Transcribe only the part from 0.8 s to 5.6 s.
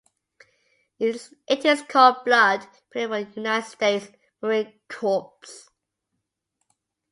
It is called blood pinning in the United States Marine Corps.